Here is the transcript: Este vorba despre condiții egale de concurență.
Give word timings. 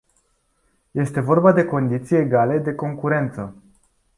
Este 0.93 1.19
vorba 1.21 1.51
despre 1.51 1.71
condiții 1.71 2.15
egale 2.17 2.57
de 2.57 2.75
concurență. 2.75 3.55